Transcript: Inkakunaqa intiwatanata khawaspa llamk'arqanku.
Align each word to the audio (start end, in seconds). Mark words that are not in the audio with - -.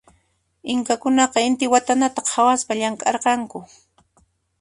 Inkakunaqa 0.71 1.39
intiwatanata 1.49 2.19
khawaspa 2.29 2.73
llamk'arqanku. 2.79 3.59